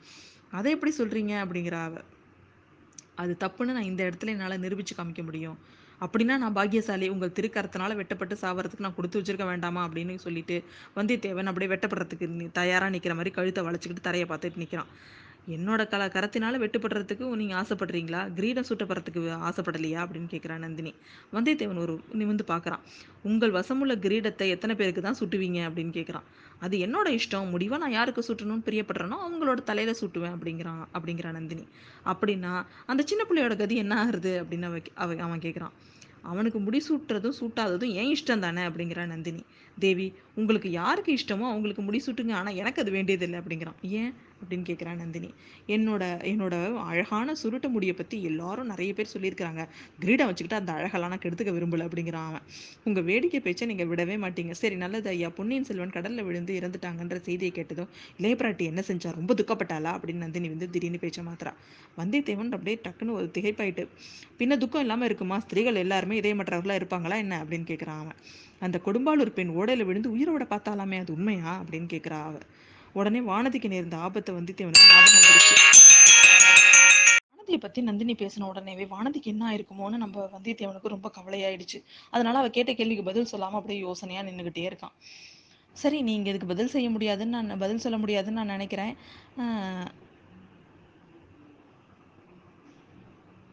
அதை 0.51 0.71
எப்படி 0.71 0.93
சொல்கிறீங்க 0.97 1.33
அப்படிங்கிற 1.43 1.75
அவ. 1.81 1.97
அது 3.15 3.37
தப்புன்னு 3.39 3.75
நான் 3.77 3.83
இந்த 3.83 4.09
இடத்துல 4.09 4.27
என்னால் 4.27 4.59
நிரூபித்து 4.59 4.95
காமிக்க 4.95 5.23
முடியும். 5.23 5.57
அப்படின்னா 6.01 6.35
நான் 6.37 6.53
பாக்கியசாலி 6.53 7.07
உங்கள் 7.09 7.33
திருக்கரத்தினால 7.39 7.95
வெட்டப்பட்டு 7.95 8.35
சாவறதுக்கு 8.41 8.85
நான் 8.87 8.95
கொடுத்து 8.95 9.19
வச்சிருக்க 9.19 9.45
வேண்டாமா 9.45 9.81
அப்படின்னு 9.87 10.15
சொல்லிட்டு 10.15 10.55
வந்தியத்தேவன் 10.95 11.49
அப்படியே 11.51 11.71
வெட்டப்படுறதுக்கு 11.73 12.27
தயாராக 12.51 12.89
நிற்கிற 12.89 13.15
மாதிரி 13.15 13.31
கழுத்தை 13.31 13.63
வளைச்சிக்கிட்டு 13.63 14.07
தரையை 14.09 14.27
பார்த்துட்டு 14.29 14.55
நிற்கிறான் 14.55 14.91
என்னோட 15.47 15.81
கல 15.91 16.07
கரத்தினால 16.07 16.57
வெட்டுப்படுறதுக்கு 16.63 17.25
நீங்கள் 17.35 17.59
ஆசைப்படுறீங்களா? 17.61 18.19
கிரீடம் 18.33 18.67
சூட்டப்படுறதுக்கு 18.69 19.21
ஆசைப்படலையா? 19.47 19.99
அப்படின்னு 20.03 20.29
கேட்குறா 20.31 20.57
நந்தினி. 20.57 20.91
வந்தியத்தேவன் 21.33 21.81
ஒரு 21.85 21.93
நிமிந்து 22.13 22.43
பார்க்குறான் 22.47 22.83
உங்கள் 23.21 23.51
வசமுள்ள 23.51 23.93
கிரீடத்தை 23.95 24.47
எத்தனை 24.47 24.75
பேருக்கு 24.75 25.01
தான் 25.01 25.17
சுட்டுவீங்க? 25.19 25.59
அப்படின்னு 25.69 25.93
கேட்குறான் 25.97 26.27
அது 26.59 26.77
என்னோட 26.77 27.07
இஷ்டம். 27.19 27.49
முடிவாக 27.49 27.81
நான் 27.83 27.91
யாருக்கு 27.91 28.27
சுட்டணும்னு 28.27 28.67
பிரியப்படுறேனோ 28.67 29.17
அவங்களோட 29.25 29.61
தலையில் 29.63 29.99
சுட்டுவேன் 30.01 30.35
அப்படிங்கிறான் 30.35 30.83
அப்படிங்கிறான் 30.93 31.37
நந்தினி. 31.39 31.65
அப்படின்னா 32.05 32.53
அந்த 32.85 33.03
சின்ன 33.03 33.25
பிள்ளையோட 33.29 33.55
கதி 33.57 33.75
என்ன 33.75 33.95
ஆகுது 34.03 34.33
அப்படின்னு 34.43 34.69
அவ 34.95 35.15
அவன் 35.27 35.39
கேட்குறான் 35.39 35.75
அவனுக்கு 36.21 36.59
முடி 36.59 36.81
சூட்டுறதும் 36.89 37.37
சூட்டாததும் 37.39 37.93
ஏன் 37.93 38.15
இஷ்டம் 38.15 38.39
தானே 38.39 38.61
அப்படிங்கிறா 38.61 39.05
நந்தினி. 39.05 39.43
தேவி 39.79 40.13
உங்களுக்கு 40.35 40.71
யாருக்கு 40.71 41.15
இஷ்டமோ 41.15 41.47
அவங்களுக்கு 41.47 41.81
முடிசூட்டுங்க 41.81 42.33
ஆனால் 42.33 42.55
எனக்கு 42.55 42.81
அது 42.81 42.91
வேண்டியதில்லை 42.91 43.39
அப்படிங்கிறான். 43.39 43.79
ஏன்? 43.81 44.13
அப்படின்னு 44.41 44.63
கேட்குறா 44.67 44.95
நந்தினி. 44.95 45.33
என்னோட 45.67 46.03
என்னோட 46.23 46.75
அழகான 46.75 47.33
சுருட்ட 47.43 47.69
முடியை 47.69 47.95
பற்றி 47.95 48.23
எல்லாரும் 48.23 48.65
நிறைய 48.65 48.93
பேர் 48.93 49.09
சொல்லியிருக்கிறாங்க. 49.13 49.67
கிரீடம் 49.99 50.25
வச்சுக்கிட்டு 50.25 50.55
அந்த 50.55 50.71
அழகெல்லாம் 50.71 51.07
நான் 51.07 51.19
கெடுத்துக்க 51.19 51.51
விரும்பல 51.51 51.87
அப்படிங்கிறான் 51.87 52.27
அவன். 52.27 52.41
உங்கள் 52.83 53.03
வேடிக்கை 53.03 53.39
பேச்சை 53.39 53.67
நீங்கள் 53.67 53.87
விடவே 53.87 54.17
மாட்டீங்க. 54.17 54.51
சரி 54.51 54.75
நல்லது 54.75 55.09
ஐயா. 55.09 55.29
பொன்னியின் 55.29 55.63
செல்வன் 55.63 55.89
கடலில் 55.89 56.23
விழுந்து 56.23 56.59
இறந்துட்டாங்கன்ற 56.59 57.15
செய்தியை 57.15 57.51
கேட்டதும் 57.51 57.89
இளையபிராட்டி 58.19 58.63
என்ன 58.63 58.83
செஞ்சா? 58.87 59.13
ரொம்ப 59.15 59.33
துக்கப்பட்டாளா? 59.33 59.97
அப்படின்னு 59.97 60.13
நந்தினி 60.13 60.47
வந்து 60.47 60.69
திடீர்னு 60.69 60.97
பேச்ச 61.01 61.21
மாத்திரா 61.21 61.53
வந்தியத்தேவன் 61.97 62.51
அப்படியே 62.51 62.79
டக்குன்னு 62.83 63.11
ஒரு 63.11 63.31
திகைப்பாயிட்டு 63.37 63.87
பின்ன 64.39 64.57
துக்கம் 64.57 64.81
இல்லாமல் 64.81 65.05
இருக்குமா? 65.05 65.39
ஸ்திரீகள் 65.39 65.75
எல்லாருமே 65.75 66.19
இதயமற்றவர்களாக 66.19 66.81
இருப்பாங்களா 66.81 67.17
என்ன? 67.17 67.43
அப்படின்னு 67.43 67.69
கேட்குறான் 67.71 67.99
அவன். 67.99 68.15
அந்த 68.61 68.77
கொடும்பாளூர் 68.85 69.37
பெண் 69.37 69.53
ஓடையில் 69.59 69.87
விழுந்து 69.89 70.09
உயிரோட 70.15 70.45
பார்த்தாலாமே 70.53 70.97
அது 70.99 71.13
உண்மையா? 71.13 71.51
அப்படின்னு 71.61 71.87
கேட்குறா 71.93 72.19
அவ 72.23 72.39
உடனே 72.93 73.19
வானதிக்கு 73.19 73.67
நேர்ந்த 73.73 73.97
ஆபத்தை 73.97 74.31
வந்து 74.35 74.53
ஞாபகம் 74.59 75.15
வந்துருச்சு. 75.17 75.55
வானதியை 77.37 77.59
பற்றி 77.65 77.81
நந்தினி 77.81 78.13
பேசின 78.13 78.47
உடனேவே 78.51 78.85
வானதிக்கு 78.95 79.31
என்ன 79.33 79.43
ஆயிருக்குமோன்னு 79.51 80.01
நம்ம 80.03 80.29
வந்தியத்தேவனுக்கு 80.35 80.93
ரொம்ப 80.95 81.11
கவலையாயிடுச்சு. 81.17 81.79
அதனால 82.09 82.37
அவ 82.37 82.49
கேட்ட 82.49 82.73
கேள்விக்கு 82.73 83.03
பதில் 83.03 83.31
சொல்லாமல் 83.33 83.59
அப்படியே 83.61 83.81
யோசனையாக 83.87 84.27
நின்றுக்கிட்டே 84.29 84.65
இருக்கான். 84.69 84.95
சரி 85.75 85.99
நீங்கள் 86.01 86.31
இதுக்கு 86.31 86.51
பதில் 86.53 86.73
செய்ய 86.75 86.87
முடியாதுன்னு 86.89 87.37
நான் 87.39 87.59
பதில் 87.59 87.83
சொல்ல 87.85 87.97
முடியாதுன்னு 87.97 88.39
நான் 88.41 88.55
நினைக்கிறேன். 88.57 88.93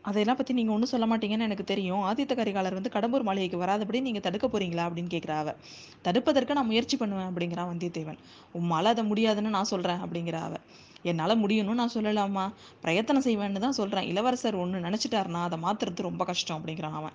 அதையெல்லாம் 0.08 0.36
பத்தி 0.36 0.52
நீங்க 0.52 0.72
ஒண்ணும் 0.72 0.88
சொல்ல 0.88 1.06
மாட்டீங்கன்னு 1.06 1.46
எனக்கு 1.48 1.64
தெரியும். 1.64 2.02
ஆதித்த 2.02 2.34
கரிகாலர் 2.34 2.74
வந்து 2.74 2.90
கடம்பூர் 2.94 3.22
மாளிகைக்கு 3.22 3.58
வராதபடி 3.64 4.00
நீங்க 4.00 4.20
தடுக்க 4.20 4.46
போறீங்களா? 4.48 4.84
அப்படின்னு 4.88 5.10
கேட்கிறா 5.10 5.36
அவ. 5.36 5.50
தடுப்பதற்கு 6.04 6.52
நான் 6.52 6.66
முயற்சி 6.66 6.96
பண்ணுவேன் 6.96 7.28
அப்படிங்கிறான் 7.30 7.70
வந்தியத்தேவன். 7.72 8.18
உம்மால 8.54 8.82
அதை 8.84 9.04
முடியாதுன்னு 9.04 9.48
நான் 9.48 9.64
சொல்றேன் 9.64 10.00
அப்படிங்கிறா 10.04 10.40
அவ. 10.40 10.54
என்னால 11.02 11.34
முடியும்னு 11.34 11.74
நான் 11.74 11.94
சொல்லலாமா? 11.94 12.44
பிரயத்தனம் 12.80 13.22
செய்வேன்னு 13.22 13.58
தான் 13.58 13.72
சொல்றேன். 13.72 14.04
இளவரசர் 14.04 14.56
ஒண்ணு 14.56 14.78
நினைச்சிட்டாருன்னா 14.86 15.42
அதை 15.42 15.58
மாத்துறது 15.58 16.02
ரொம்ப 16.02 16.24
கஷ்டம் 16.24 16.58
அப்படிங்கிறான் 16.58 16.92
அவன். 16.92 17.14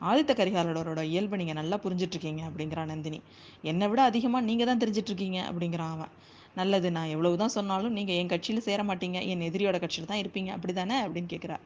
ஆதித்த 0.00 0.32
கரிகாலரோட 0.34 1.02
இயல்பு 1.04 1.36
நீங்க 1.36 1.52
நல்லா 1.52 1.78
புரிஞ்சுட்டு 1.84 2.14
இருக்கீங்க 2.16 2.42
அப்படிங்கிறா 2.48 2.84
நந்தினி. 2.84 3.20
என்னை 3.62 3.88
விட 3.88 4.02
அதிகமா 4.02 4.40
நீங்க 4.40 4.64
தான் 4.64 4.78
தெரிஞ்சுட்டு 4.78 5.12
இருக்கீங்க 5.12 5.40
அப்படிங்கிறான் 5.50 5.90
அவன். 5.90 6.12
நல்லது 6.54 6.90
நான் 6.90 7.06
எவ்வளவுதான் 7.06 7.48
சொன்னாலும் 7.48 7.92
நீங்க 7.92 8.12
என் 8.12 8.28
கட்சியில 8.28 8.58
சேர 8.58 8.82
மாட்டீங்க. 8.82 9.20
என் 9.26 9.40
எதிரியோட 9.40 9.78
கட்சியில 9.78 10.04
தான் 10.04 10.22
இருப்பீங்க 10.24 10.50
அப்படிதானே? 10.56 10.98
அப்படின்னு 11.06 11.30
கேட்குறா 11.30 11.58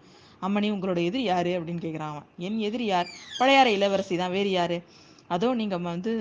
அம்மணி 0.43 0.69
உங்களோட 0.73 1.05
எதிரி 1.05 1.23
யாரு? 1.23 1.61
அப்படின்னு 1.61 1.85
கேட்குறான் 1.87 2.13
அவன். 2.15 2.27
என் 2.39 2.59
எதிரி 2.59 2.85
யார்? 2.85 3.09
பழையாறை 3.39 3.73
இளவரசி 3.73 4.17
தான். 4.17 4.31
வேறு 4.31 4.51
யாரு? 4.51 4.83
அதோ 5.29 5.55
நீங்க 5.55 5.79
வந்து 5.79 6.13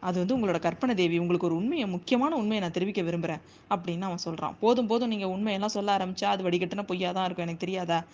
அது 0.00 0.18
வந்து 0.18 0.36
உங்களோட 0.36 0.58
கற்பனை 0.58 0.94
தேவி. 0.94 1.18
உங்களுக்கு 1.18 1.46
ஒரு 1.46 1.56
உண்மையை 1.56 1.86
முக்கியமான 1.86 2.36
உண்மையை 2.36 2.60
நான் 2.60 2.70
தெரிவிக்க 2.70 3.02
விரும்புறேன் 3.02 3.42
அப்படின்னு 3.70 4.00
அவன் 4.00 4.24
சொல்றான். 4.24 4.54
போதும் 4.60 4.86
போதும். 4.86 5.08
நீங்க 5.08 5.26
உண்மையெல்லாம் 5.26 5.74
சொல்ல 5.76 5.96
ஆரம்பிச்சா 5.96 6.24
அது 6.24 6.50
வடிகட்டின 6.50 6.86
பொய்யா 6.86 7.12
தான் 7.12 7.24
இருக்கும். 7.24 7.46
எனக்கு 7.46 7.64
தெரியாதா? 7.66 8.04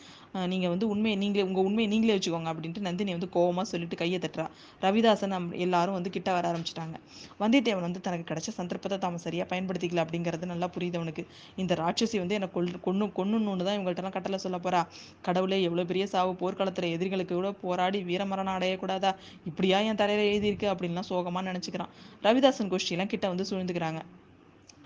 நீங்கள் 0.52 0.72
வந்து 0.72 0.86
உண்மையை 0.92 1.16
நீங்களே 1.20 1.44
உங்கள் 1.48 1.66
உண்மையை 1.68 1.88
நீங்களே 1.92 2.14
வச்சுக்கோங்க 2.16 2.50
அப்படின்ட்டு 2.52 2.82
நந்தினி 2.86 3.12
வந்து 3.16 3.28
கோவமாக 3.36 3.66
சொல்லிட்டு 3.70 3.96
கையை 4.00 4.18
தட்டுறா. 4.24 4.46
ரவிதாசன் 4.84 5.34
எல்லாரும் 5.66 5.96
வந்து 5.98 6.10
கிட்ட 6.16 6.30
வர 6.36 6.44
ஆரம்பிச்சிட்டாங்க. 6.52 6.96
வந்தியத்தேவன் 7.42 7.86
வந்து 7.86 8.00
தனக்கு 8.06 8.26
கிடைச்ச 8.30 8.52
சந்தர்ப்பத்தை 8.58 8.98
தாம 9.04 9.20
சரியாக 9.26 9.48
பயன்படுத்திக்கல 9.52 10.04
அப்படிங்கிறது 10.04 10.50
நல்லா 10.52 10.68
புரியுது 10.76 10.98
அவனுக்கு. 11.00 11.24
இந்த 11.64 11.74
ராட்சசி 11.82 12.18
வந்து 12.22 12.36
என்னை 12.38 12.50
கொல் 12.56 12.70
கொன்னு 12.86 13.08
கொன்னுன்னு 13.18 13.66
தான் 13.68 13.78
இவங்கள்ட்டலாம் 13.78 14.16
கட்டளை 14.18 14.40
சொல்ல 14.46 14.60
போறா. 14.66 14.82
கடவுளே 15.28 15.60
எவ்வளோ 15.68 15.86
பெரிய 15.92 16.06
சாவு. 16.14 16.34
போர்க்களத்தில் 16.42 16.92
எதிரிகளுக்கு 16.96 17.34
கூட 17.34 17.50
போராடி 17.64 18.00
வீரமரணம் 18.10 18.56
அடையக்கூடாதா? 18.58 19.12
இப்படியா 19.50 19.80
என் 19.88 20.00
தலையில் 20.02 20.28
எழுதியிருக்கு 20.30 20.68
அப்படின்லாம் 20.74 21.10
சோகமாக 21.12 21.44
நினச்சிக்கிறான். 21.50 21.92
ரவிதாசன் 22.28 22.72
கோஷ்டியெல்லாம் 22.74 23.12
கிட்ட 23.14 23.26
வந்து 23.34 23.46
சூழ்ந்துக்கிறாங்க. 23.50 24.02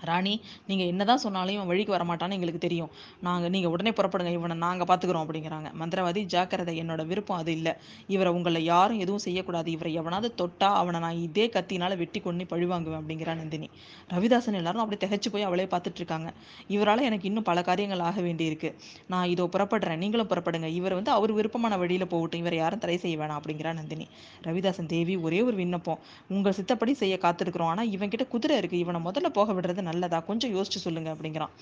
ராணி 0.09 0.33
நீங்கள் 0.69 0.89
என்னதான் 0.91 1.21
சொன்னாலும் 1.25 1.55
இவன் 1.57 1.69
வழிக்கு 1.71 1.95
வரமாட்டான்னு 1.95 2.37
எங்களுக்கு 2.37 2.61
தெரியும். 2.67 2.91
நாங்கள் 3.27 3.53
நீங்கள் 3.55 3.73
உடனே 3.75 3.93
புறப்படுங்க 3.99 4.31
இவனை 4.37 4.57
நாங்கள் 4.65 4.89
பார்த்துக்குறோம் 4.91 5.25
அப்படிங்கிறாங்க. 5.25 5.69
மந்திரவாதி 5.81 6.23
ஜாக்கிரதை 6.35 6.75
என்னோட 6.83 7.01
விருப்பம் 7.11 7.39
அது 7.41 7.51
இல்லை. 7.57 7.73
இவரை 8.15 8.31
உங்களை 8.37 8.63
யாரும் 8.63 9.01
எதுவும் 9.05 9.23
செய்யக்கூடாது. 9.27 9.69
இவரை 9.77 9.93
எவனாவது 10.01 10.29
தொட்டா 10.41 10.69
அவனை 10.81 11.01
நான் 11.05 11.21
இதே 11.27 11.47
கத்தினால 11.55 11.97
வெட்டி 12.03 12.21
கொண்டு 12.27 12.45
பழிவாங்குவேன் 12.53 13.01
அப்படிங்கிறா 13.01 13.35
நந்தினி. 13.41 13.69
ரவிதாசன் 14.15 14.59
எல்லாரும் 14.61 14.83
அப்படியே 14.83 15.01
திகச்சு 15.03 15.31
போய் 15.33 15.47
அவளே 15.49 15.67
பார்த்துட்டு 15.73 16.01
இருக்காங்க 16.01 16.29
இவரால் 16.75 17.05
எனக்கு 17.09 17.27
இன்னும் 17.31 17.47
பல 17.49 17.61
காரியங்கள் 17.69 18.05
ஆக 18.09 18.17
வேண்டியிருக்கு. 18.27 18.69
நான் 19.13 19.27
இதோ 19.33 19.45
புறப்படுறேன். 19.55 20.01
நீங்களும் 20.03 20.29
புறப்படுங்க. 20.31 20.67
இவர் 20.79 20.97
வந்து 20.99 21.11
அவர் 21.17 21.31
விருப்பமான 21.39 21.77
வழியில் 21.83 22.07
போகட்டும். 22.13 22.41
இவரை 22.43 22.57
யாரும் 22.63 22.81
தடை 22.85 22.97
செய்ய 23.03 23.17
வேணாம் 23.21 23.39
அப்படிங்கிறா 23.39 23.73
நந்தினி. 23.79 24.07
ரவிதாசன் 24.47 24.91
தேவி 24.95 25.15
ஒரே 25.27 25.41
ஒரு 25.47 25.55
விண்ணப்பம். 25.61 25.99
உங்கள் 26.35 26.57
சித்தப்படி 26.59 26.95
செய்ய 27.01 27.17
காத்திருக்கிறோம். 27.25 27.71
ஆனால் 27.73 27.91
இவன்கிட்ட 27.95 28.27
குதிரை 28.33 28.57
இருக்கு. 28.61 28.77
இவனை 28.85 29.01
முதல்ல 29.07 29.29
போக 29.39 29.53
விடுறது 29.53 29.83
நல்லதா? 29.91 30.19
கொஞ்சம் 30.19 30.53
யோசிச்சு 30.55 30.81
சொல்லுங்க 30.85 31.09
அப்படிங்கிறான். 31.11 31.53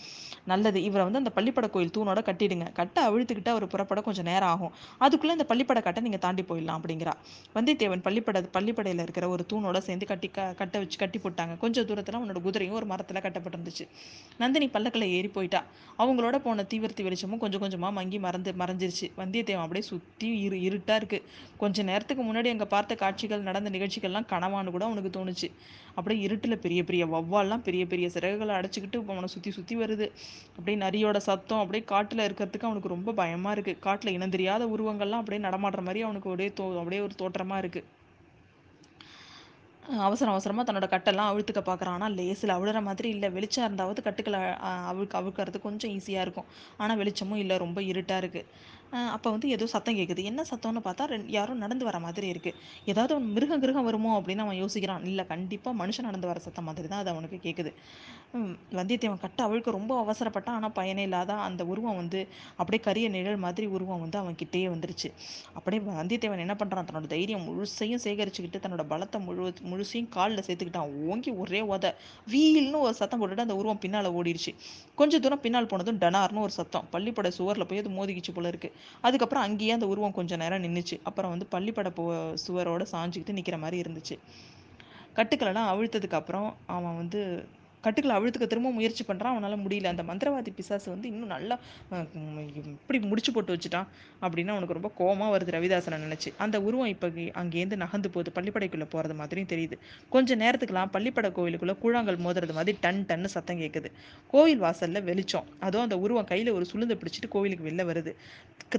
நல்லது. 0.46 0.80
இவரை 0.84 1.04
வந்து 1.04 1.18
அந்த 1.18 1.30
பள்ளிப்பட 1.30 1.70
கோயில் 1.70 1.96
தூணோட 1.98 2.22
கட்டிடுங்க. 2.30 2.72
கட்ட 2.72 3.10
அவிழ்த்துக்கிட்டு 3.10 3.50
அவர் 3.50 3.68
புறப்பட 3.68 4.02
கொஞ்சம் 4.02 4.26
நேரம் 4.26 4.50
ஆகும். 4.50 4.74
அதுக்குள்ள 5.00 5.32
இந்த 5.32 5.44
பள்ளிப்பட 5.44 5.82
கட்டை 5.82 6.04
நீங்க 6.04 6.18
தாண்டி 6.18 6.44
போயிடலாம் 6.50 6.80
அப்படிங்கிறா. 6.80 7.14
வந்தியத்தேவன் 7.56 8.02
பள்ளிப்பட 8.02 8.42
பள்ளிப்படையில 8.54 9.02
இருக்கிற 9.02 9.30
ஒரு 9.30 9.46
தூணோட 9.54 9.78
சேர்ந்து 9.78 10.06
கட்டி 10.06 10.28
கட்ட 10.28 10.78
வச்சு 10.78 10.98
கட்டி 10.98 11.20
போட்டாங்க. 11.20 11.58
கொஞ்சம் 11.58 11.86
தூரத்துல 11.86 12.20
உன்னோட 12.22 12.40
குதிரையும் 12.46 12.78
ஒரு 12.80 12.86
மரத்துல 12.86 13.18
கட்டப்பட்டிருந்துச்சு. 13.18 13.88
நந்தினி 14.38 14.68
பல்லக்கில் 14.68 15.08
ஏறி 15.18 15.28
போயிட்டா. 15.28 15.64
அவங்களோட 16.00 16.38
போன 16.38 16.66
தீவிரத்தி 16.74 17.04
வெளிச்சமும் 17.04 17.40
கொஞ்சம் 17.40 17.62
கொஞ்சமா 17.62 17.92
மங்கி 17.92 18.20
மறந்து 18.20 18.54
மறைஞ்சிருச்சு. 18.60 19.08
வந்தியத்தேவன் 19.18 19.66
அப்படியே 19.68 19.88
சுத்தி 19.88 20.40
இரு 20.40 20.58
இருட்டா 20.58 20.96
இருக்கு. 20.96 21.24
கொஞ்ச 21.58 21.84
நேரத்துக்கு 21.84 22.24
முன்னாடி 22.24 22.50
அங்க 22.50 22.66
பார்த்த 22.66 22.96
காட்சிகள் 22.96 23.42
நடந்த 23.42 23.70
நிகழ்ச்சிகள்லாம் 23.70 24.30
கனவான்னு 24.30 24.72
கூட 24.72 24.86
அவனுக்கு 24.86 25.12
தோணுச்சு. 25.20 25.52
அப்படியே 25.96 26.28
இருட்டுல 26.28 26.56
பெரிய 26.56 26.84
பெரிய 26.84 27.08
வவ்வால்லாம் 27.08 27.64
பெரிய 27.64 27.86
பெரிய 27.86 28.10
சிறகுகளை 28.20 28.56
அடைச்சிக்கிட்டு 28.60 29.04
அவனை 29.16 29.32
சுற்றி 29.36 29.52
சுற்றி 29.60 29.76
வருது. 29.84 30.10
அப்படியே 30.58 30.80
நரியோட 30.86 31.18
சத்தம் 31.30 31.64
அப்படியே 31.66 31.86
காட்டில் 31.94 32.26
இருக்கிறதுக்கு 32.28 32.70
அவனுக்கு 32.72 32.96
ரொம்ப 32.98 33.14
பயமாக 33.22 33.56
இருக்குது 33.58 33.84
காட்டில் 33.88 34.16
இனம் 34.18 34.36
தெரியாத 34.38 34.66
உருவங்கள்லாம் 34.76 35.24
அப்படியே 35.24 35.46
நடமாடுற 35.48 35.82
மாதிரி 35.88 36.04
அவனுக்கு 36.08 36.30
அப்படியே 36.32 36.52
தோ 36.60 36.66
அப்படியே 36.82 37.04
ஒரு 37.08 37.16
தோற்றமாக 37.24 37.64
இருக்குது 37.66 37.88
அவசரம் 40.08 40.34
அவசரமாக 40.34 40.64
தன்னோட 40.68 40.88
கட்டெல்லாம் 40.92 41.30
அவிழ்த்துக்க 41.30 41.62
பார்க்குறான். 41.70 41.96
ஆனால் 41.98 42.16
லேசில் 42.18 42.54
அவிழுற 42.56 42.80
மாதிரி 42.88 43.08
இல்லை. 43.16 43.30
வெளிச்சம் 43.38 43.66
இருந்தாவது 43.68 44.02
கட்டுக்களை 44.08 44.42
அவிழ்க்க 44.90 45.20
அவிழ்க்கிறது 45.20 45.60
கொஞ்சம் 45.64 45.94
ஈஸியாக 45.96 46.26
இருக்கும். 46.26 46.48
ஆனால் 46.82 47.00
வெளிச்சமும் 47.02 47.42
இல்லை. 47.44 47.56
ரொம்ப 47.64 47.80
இருட்டாக 47.92 48.22
இருக்குது 48.24 48.46
அப்போ 49.16 49.30
வந்து 49.34 49.48
ஏதோ 49.56 49.66
சத்தம் 49.74 49.98
கேட்குது 49.98 50.22
என்ன 50.30 50.42
சத்தம்னு 50.50 50.82
பார்த்தா 50.86 51.06
ரெண்டு 51.12 51.34
யாரும் 51.36 51.60
நடந்து 51.64 51.84
வர 51.88 51.98
மாதிரி 52.06 52.28
இருக்குது 52.34 52.56
ஏதாவது 52.92 53.14
மிருகம் 53.36 53.62
கிருகம் 53.64 53.88
வருமோ 53.88 54.12
அப்படின்னு 54.20 54.44
அவன் 54.46 54.60
யோசிக்கிறான். 54.62 55.04
இல்லை 55.10 55.24
கண்டிப்பாக 55.34 55.74
மனுஷன் 55.82 56.08
நடந்து 56.10 56.30
வர 56.30 56.40
சத்தம் 56.46 56.68
மாதிரி 56.70 56.88
தான் 56.94 57.02
அது 57.04 57.12
அவனுக்கு 57.14 57.38
கேட்குது 57.46 57.74
வந்தியத்தேவன் 58.78 59.22
கட்ட 59.24 59.40
அவளுக்கு 59.46 59.72
ரொம்ப 59.78 59.92
அவசரப்பட்டான். 60.04 60.58
ஆனால் 60.58 60.74
பயனே 60.80 61.04
இல்லாத 61.08 61.38
அந்த 61.46 61.62
உருவம் 61.72 62.00
வந்து 62.02 62.20
அப்படியே 62.62 62.82
கரிய 62.88 63.06
நிழல் 63.16 63.40
மாதிரி 63.46 63.68
உருவம் 63.76 64.02
வந்து 64.06 64.18
அவன் 64.22 64.38
கிட்டேயே 64.42 64.68
வந்துருச்சு. 64.74 65.10
அப்படியே 65.58 65.82
வந்தியத்தேவன் 66.00 66.44
என்ன 66.46 66.56
பண்ணுறான் 66.62 66.88
தன்னோட 66.90 67.10
தைரியம் 67.16 67.46
முழுசையும் 67.50 68.02
சேகரிச்சுக்கிட்டு 68.06 68.62
தன்னோட 68.66 68.86
பலத்தை 68.92 69.20
முழு 69.28 69.46
முழுசையும் 69.72 70.10
காலில் 70.18 70.46
சேர்த்துக்கிட்டான். 70.48 70.92
ஓங்கி 71.10 71.34
ஒரே 71.44 71.62
உத 71.76 71.94
வீல்னு 72.34 72.84
ஒரு 72.88 72.96
சத்தம் 73.02 73.22
போட்டுட்டு 73.22 73.48
அந்த 73.48 73.58
உருவம் 73.62 73.82
பின்னால் 73.86 74.12
ஓடிடுச்சு 74.20 74.54
கொஞ்சம் 75.02 75.24
தூரம் 75.26 75.44
பின்னால் 75.46 75.72
போனதும் 75.74 76.02
டனார்னு 76.06 76.46
ஒரு 76.48 76.56
சத்தம். 76.60 76.88
பள்ளிப்பட 76.96 77.32
சுவரில் 77.40 77.70
போய் 77.72 77.84
அது 77.84 77.98
மோதிக்கிச்சு 78.00 78.34
போல 78.38 78.52
இருக்குது 78.54 78.76
அதுக்கப்புறம் 79.02 79.44
அங்கேயே 79.44 79.72
அந்த 79.72 79.88
உருவம் 79.88 80.12
கொஞ்சம் 80.12 80.38
நேரம் 80.38 80.64
நின்றுச்சு 80.64 80.96
அப்புறம் 81.04 81.32
வந்து 81.32 81.48
பள்ளிப்பட 81.48 81.90
போ 81.90 82.04
சுவரோட 82.44 82.86
சாஞ்சிக்கிட்டு 82.92 83.32
நிற்கிற 83.32 83.58
மாதிரி 83.58 83.82
இருந்துச்சு. 83.82 84.16
கட்டுக்களெல்லாம் 85.16 85.70
அவிழ்த்ததுக்கு 85.72 86.14
அப்புறம் 86.14 86.48
அவன் 86.68 86.96
வந்து 86.96 87.22
கட்டுக்களை 87.86 88.14
அவிழ்த்துக்க 88.18 88.48
திரும்ப 88.54 88.72
முயற்சி 88.78 89.04
பண்ணுறான் 89.10 89.34
அவனால் 89.34 89.58
முடியல. 89.66 89.92
அந்த 89.94 90.04
மந்திரவாதி 90.10 90.52
பிசாசு 90.58 90.88
வந்து 90.94 91.08
இன்னும் 91.12 91.34
நல்லா 91.36 91.56
இப்படி 92.82 93.00
முடிச்சு 93.12 93.32
போட்டு 93.36 93.56
வச்சுட்டான் 93.56 93.88
அப்படின்னு 94.24 94.54
அவனுக்கு 94.56 94.78
ரொம்ப 94.78 94.92
கோபமாக 95.00 95.32
வருது 95.36 95.56
ரவிதாசனை 95.58 96.00
நினச்சி. 96.06 96.32
அந்த 96.46 96.56
உருவம் 96.68 96.92
இப்போ 96.94 97.10
அங்கேருந்து 97.42 97.80
நகர்ந்து 97.84 98.12
போகுது. 98.16 98.34
பள்ளிப்படைக்குள்ளே 98.38 98.88
போகிறது 98.94 99.16
மாதிரியும் 99.22 99.52
தெரியுது. 99.54 99.78
கொஞ்சம் 100.16 100.42
நேரத்துக்குலாம் 100.44 100.92
பள்ளிப்படை 100.96 101.32
கோவிலுக்குள்ளே 101.38 101.76
கூழாங்கல் 101.84 102.20
மோதுறது 102.26 102.56
மாதிரி 102.60 102.78
டன் 102.86 103.02
டன்னு 103.12 103.32
சத்தம் 103.36 103.62
கேட்குது 103.64 103.92
கோயில் 104.34 104.64
வாசலில் 104.66 105.06
வெளிச்சம். 105.10 105.48
அதுவும் 105.66 105.86
அந்த 105.88 105.98
உருவம் 106.06 106.30
கையில் 106.34 106.52
ஒரு 106.58 106.68
சுளுந்தை 106.72 106.98
பிடிச்சிட்டு 107.02 107.32
கோவிலுக்கு 107.36 107.68
வெளில 107.70 107.86
வருது. 107.92 108.14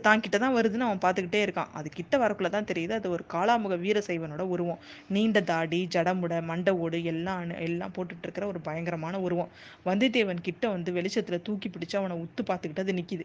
தான் 0.08 0.22
கிட்ட 0.24 0.36
தான் 0.44 0.54
வருதுன்னு 0.56 0.86
அவன் 0.88 1.02
பார்த்துக்கிட்டே 1.04 1.40
இருக்கான். 1.46 1.70
அது 1.78 1.88
கிட்ட 1.96 2.14
வரக்குள்ள 2.24 2.50
தான் 2.56 2.68
தெரியுது. 2.70 2.94
அது 3.00 3.08
ஒரு 3.16 3.24
காளாமுக 3.34 3.76
வீரசைவனோட 3.84 4.42
உருவம். 4.54 4.80
நீண்ட 5.14 5.40
தாடி 5.52 5.80
ஜடமுட 5.94 6.34
மண்டை 6.50 6.74
ஓடு 6.84 7.00
எல்லாம் 7.12 7.50
எல்லாம் 7.68 7.94
போட்டுட்டு 7.96 8.26
இருக்கிற 8.26 8.46
ஒரு 8.52 8.60
பயங்கர 8.68 8.89
பயங்கரமான 8.90 9.20
உருவம். 9.20 9.50
வந்தியத்தேவன் 9.84 10.42
கிட்ட 10.42 10.64
வந்து 10.68 10.92
வெளிச்சத்துல 10.92 11.38
தூக்கி 11.42 11.68
பிடிச்சு 11.68 11.96
அவனை 11.96 12.16
உத்து 12.16 12.42
பார்த்துக்கிட்டு 12.46 12.82
அது 12.84 12.92
நிக்குது. 12.92 13.24